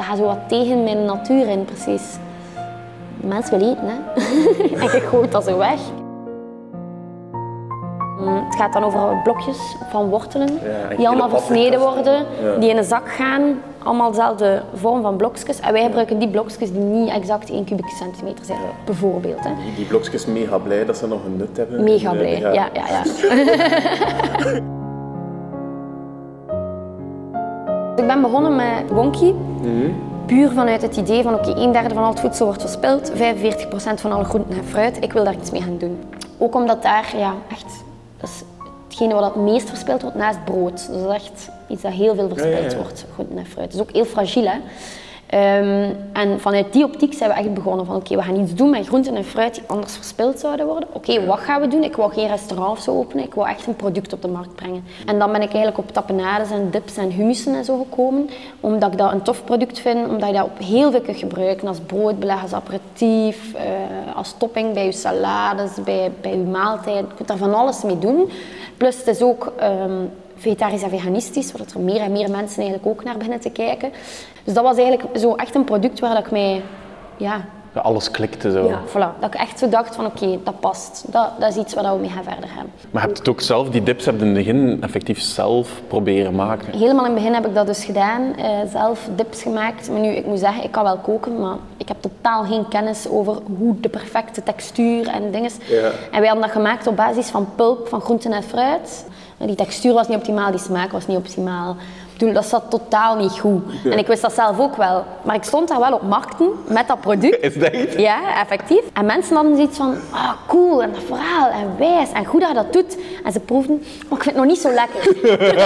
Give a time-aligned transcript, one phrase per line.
[0.00, 2.02] dat gaat zo wat tegen mijn natuur in, precies.
[3.20, 3.94] De mens wil eten, hè.
[4.80, 5.80] en je gooit dat zo weg.
[8.20, 10.48] Mm, Het gaat dan over blokjes van wortelen,
[10.90, 12.56] en die allemaal versneden worden, Ja.
[12.58, 15.60] die in een zak gaan, allemaal dezelfde vorm van blokjes.
[15.60, 19.44] En wij gebruiken die blokjes die niet exact 1 kubieke centimeter zijn, bijvoorbeeld.
[19.44, 19.50] Hè.
[19.64, 21.82] Die, die blokjes mega blij dat ze nog een nut hebben.
[21.84, 23.02] Mega En, blij, eh, ja, ja, ja.
[28.00, 29.32] ik ben begonnen met Wonky.
[30.26, 33.14] Puur vanuit het idee van oké, een derde van al het voedsel wordt verspild, 45%
[33.94, 34.96] van alle groenten en fruit.
[35.00, 35.98] Ik wil daar iets mee gaan doen.
[36.38, 37.84] Ook omdat daar ja, echt,
[38.20, 38.42] dat is
[38.88, 40.86] hetgene wat het meest verspild wordt naast brood.
[40.92, 42.76] Dus dat is echt iets dat heel veel verspild Ja, ja, ja.
[42.76, 43.66] wordt, groenten en fruit.
[43.66, 44.46] Het is ook heel fragiel.
[44.46, 44.58] Hè?
[45.30, 48.70] Ehm, en vanuit die optiek zijn we echt begonnen van oké, we gaan iets doen
[48.70, 50.88] met groenten en fruit die anders verspild zouden worden.
[50.92, 51.84] Oké, wat gaan we doen?
[51.84, 54.54] Ik wou geen restaurant of zo openen, ik wou echt een product op de markt
[54.54, 54.84] brengen.
[55.06, 58.30] En dan ben ik eigenlijk op tapenades en dips en hummussen en zo gekomen,
[58.60, 61.68] omdat ik dat een tof product vind, omdat je dat op heel veel kunt gebruiken,
[61.68, 67.04] als broodbeleg, als aperitief, eh, als topping bij je salades, bij, bij je maaltijd.
[67.08, 68.30] Je kunt daar van alles mee doen.
[68.76, 70.04] Plus het is ook ehm,
[70.40, 73.90] vegetarisch en veganistisch, zodat er meer en meer mensen eigenlijk ook naar beginnen te kijken.
[74.44, 76.62] Dus dat was eigenlijk zo echt een product waar dat ik mij,
[77.16, 77.40] ja,
[77.74, 78.66] Ja, Alles klikte zo.
[78.68, 81.04] ja voilà, dat ik echt zo dacht van oké, dat past.
[81.12, 82.66] Dat, dat is iets waar we mee gaan verder gaan.
[82.90, 85.80] Maar heb je het ook zelf, die dips heb je in het begin effectief zelf
[85.88, 86.78] proberen maken?
[86.78, 89.90] Helemaal in het begin heb ik dat dus gedaan, eh, zelf dips gemaakt.
[89.90, 93.08] Maar nu, ik moet zeggen, ik kan wel koken, maar ik heb totaal geen kennis
[93.08, 95.50] over hoe de perfecte textuur en dingen.
[95.68, 95.90] Ja.
[96.10, 99.06] En wij hadden dat gemaakt op basis van pulp van groenten en fruit.
[99.46, 101.76] Die textuur was niet optimaal, die smaak was niet optimaal.
[102.12, 103.62] Bedoel, dat zat totaal niet goed.
[103.84, 105.04] En ik wist dat zelf ook wel.
[105.22, 107.42] Maar ik stond daar wel op markten met dat product.
[107.46, 107.98] Is dat echt?
[107.98, 108.82] Ja, effectief.
[108.92, 112.48] En mensen hadden zoiets van, ah, cool, en dat verhaal, en wijs, en goed dat
[112.48, 112.96] je dat doet.
[113.24, 113.76] En ze proefden,
[114.08, 115.16] maar ik vind het nog niet zo lekker.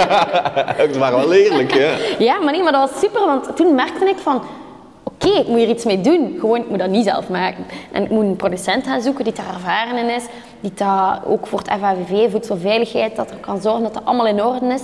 [0.83, 1.91] Het waren wel eerlijk, ja.
[2.25, 4.41] Ja, maar nee, maar dat was super, want toen merkte ik van...
[5.33, 6.37] Ik moet hier iets mee doen.
[6.39, 7.65] Gewoon, ik moet dat niet zelf maken.
[7.91, 10.23] En ik moet een producent gaan zoeken die daar ervaren in is.
[10.59, 14.43] Die dat ook voor het FAVV, voedselveiligheid, dat er kan zorgen dat dat allemaal in
[14.43, 14.83] orde is.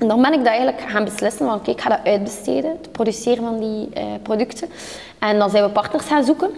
[0.00, 2.92] En dan ben ik dat eigenlijk gaan beslissen van oké, ik ga dat uitbesteden, het
[2.92, 4.68] produceren van die eh, producten.
[5.18, 6.50] En dan zijn we partners gaan zoeken.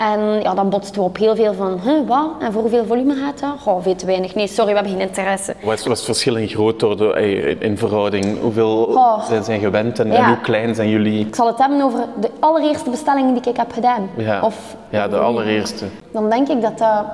[0.00, 2.28] En ja, dan botsten we op heel veel van, huh, wat?
[2.38, 3.50] En voor hoeveel volume gaat dat?
[3.58, 4.34] Goh, veel te weinig.
[4.34, 5.54] Nee, sorry, we hebben geen interesse.
[5.62, 8.40] Wat is, wat is het verschil in grootte eh, in verhouding?
[8.40, 8.98] Hoeveel
[9.42, 11.26] zijn, gewend en, hoe klein zijn jullie?
[11.26, 14.10] Ik zal het hebben over de allereerste bestellingen die ik heb gedaan.
[14.16, 15.84] Ja, Of, ja de allereerste.
[16.12, 17.04] Dan denk ik dat dat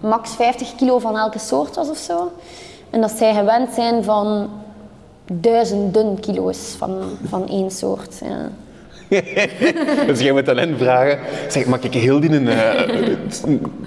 [0.00, 2.32] max 50 kilo van elke soort was of zo.
[2.90, 4.50] En dat zij gewend zijn van
[5.32, 6.98] duizenden kilo's van,
[7.28, 8.20] van één soort.
[8.24, 8.48] Ja.
[10.06, 11.18] Dus jij moet aan hen vragen,
[11.48, 12.88] zeg, mag ik heel die, eh,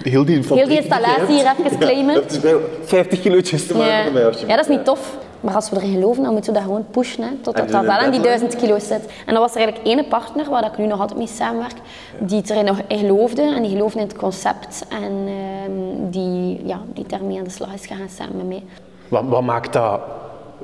[0.02, 2.14] heel die, Heel die installatie hier even claimen.
[2.14, 4.02] Dat is wel 50 kilootjes te maken Ja.
[4.04, 4.50] voor mij, alsjeblieft.
[4.50, 5.16] ja, dat is niet tof.
[5.40, 7.22] Maar als we erin geloven, dan moeten we dat gewoon pushen.
[7.22, 9.00] Hè, totdat En dat wel aan die duizend kilo zit.
[9.26, 11.74] En dat was er eigenlijk ene partner, waar ik nu nog altijd mee samenwerk,
[12.18, 13.42] die het erin nog in geloofde.
[13.42, 14.84] En die geloofde in het concept.
[14.88, 18.62] En ehm, die, ja, die daarmee aan de slag is gegaan samen met mij.
[19.08, 20.00] Wat, wat maakt dat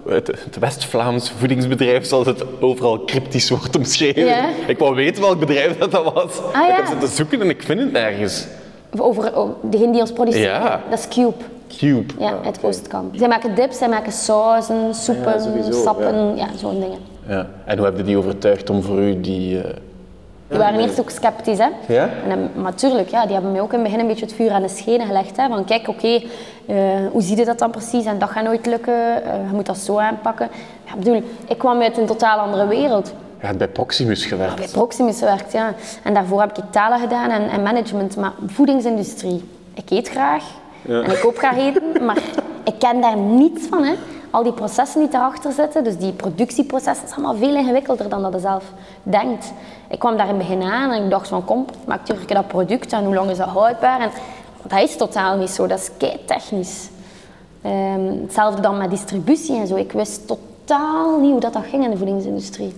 [0.08, 4.24] het, het West-Vlaams voedingsbedrijf, zoals het overal cryptisch wordt omschreven?
[4.24, 4.48] Ja.
[4.66, 6.38] Ik wou weten welk bedrijf dat, dat was.
[6.52, 6.68] Ah, ja.
[6.70, 8.46] Ik heb zitten zoeken en ik vind het nergens.
[8.98, 10.82] Over oh, degene die ons produceert, Ja.
[10.90, 11.34] dat is Cube.
[11.78, 12.12] Cube.
[12.18, 13.16] Ja, uit Oostkamp.
[13.16, 16.98] Zij maken dips, zij maken sauzen, soepen, sowieso, sappen, ja, zo'n dingen.
[17.28, 17.46] Ja.
[17.64, 19.60] En hoe heb je die overtuigd om voor u die...
[19.60, 19.70] eh,
[20.48, 21.68] Die waren eerst ook sceptisch, hè.
[21.94, 22.08] Ja?
[22.22, 24.34] En, dan- maar tuurlijk, ja, die hebben mij ook in het begin een beetje het
[24.34, 25.36] vuur aan de schenen gelegd.
[25.36, 25.48] Hè.
[25.48, 26.22] Van kijk, oké,
[26.66, 26.76] eh,
[27.12, 28.04] hoe zie je dat dan precies?
[28.04, 30.48] En dat gaat nooit lukken, eh, je moet dat zo aanpakken.
[30.84, 33.12] Ja, ik bedoel, ik kwam uit een totaal andere wereld.
[33.40, 34.56] Je hebt bij Proximus gewerkt.
[34.56, 35.74] Bij Proximus gewerkt, ja.
[36.02, 38.16] En daarvoor heb ik talen gedaan en, en management.
[38.16, 40.44] Maar voedingsindustrie, ik eet graag
[40.88, 42.18] en ik koop graag eten, maar
[42.64, 43.84] ik ken daar niets van.
[43.84, 43.92] Hè.
[44.30, 48.32] Al die processen die erachter zitten, dus die productieprocessen, is allemaal veel ingewikkelder dan dat
[48.32, 48.64] je zelf
[49.02, 49.52] denkt.
[49.90, 52.48] Ik kwam daar in het begin aan en ik dacht van kom, maak terug dat
[52.48, 54.00] product en hoe lang is dat houdbaar?
[54.00, 54.10] En
[54.62, 56.88] dat is totaal niet zo, dat is kei technisch.
[57.62, 59.76] Ehm, hetzelfde dan met distributie en zo.
[59.76, 62.74] Ik wist totaal niet hoe dat, dat ging in de voedingsindustrie.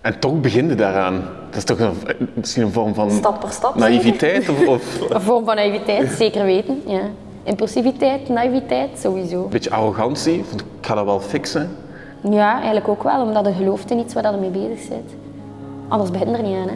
[0.00, 1.24] En toch begin je daaraan.
[1.46, 1.94] Dat is toch een,
[2.34, 3.74] misschien een vorm van Stap per stap.
[3.74, 4.48] naïviteit?
[4.48, 6.82] Of, of Een vorm van naïviteit, zeker weten.
[6.86, 7.00] Ja
[7.46, 9.42] impulsiviteit, naïviteit sowieso.
[9.42, 10.38] Een beetje arrogantie,
[10.78, 11.76] ik ga dat wel fixen.
[12.30, 15.10] Ja, eigenlijk ook wel, omdat je gelooft in iets waar je mee bezig bent.
[15.88, 16.68] Anders begint er niet aan.
[16.68, 16.74] Hè.